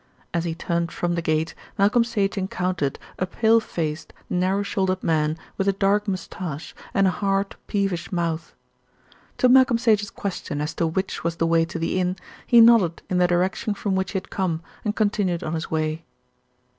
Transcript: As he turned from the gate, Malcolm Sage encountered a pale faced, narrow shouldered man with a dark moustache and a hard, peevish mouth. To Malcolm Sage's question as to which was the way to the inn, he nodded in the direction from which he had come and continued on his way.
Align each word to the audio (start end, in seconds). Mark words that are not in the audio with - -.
As 0.33 0.45
he 0.45 0.55
turned 0.55 0.91
from 0.91 1.13
the 1.13 1.21
gate, 1.21 1.53
Malcolm 1.77 2.03
Sage 2.03 2.35
encountered 2.35 2.97
a 3.19 3.27
pale 3.27 3.59
faced, 3.59 4.13
narrow 4.31 4.63
shouldered 4.63 5.03
man 5.03 5.37
with 5.59 5.67
a 5.67 5.73
dark 5.73 6.07
moustache 6.07 6.73
and 6.91 7.05
a 7.05 7.11
hard, 7.11 7.55
peevish 7.67 8.11
mouth. 8.11 8.55
To 9.37 9.47
Malcolm 9.47 9.77
Sage's 9.77 10.09
question 10.09 10.59
as 10.59 10.73
to 10.73 10.87
which 10.87 11.23
was 11.23 11.35
the 11.35 11.45
way 11.45 11.65
to 11.65 11.77
the 11.77 11.99
inn, 11.99 12.15
he 12.47 12.61
nodded 12.61 13.03
in 13.11 13.19
the 13.19 13.27
direction 13.27 13.75
from 13.75 13.93
which 13.95 14.13
he 14.13 14.17
had 14.17 14.31
come 14.31 14.63
and 14.83 14.95
continued 14.95 15.43
on 15.43 15.53
his 15.53 15.69
way. 15.69 16.03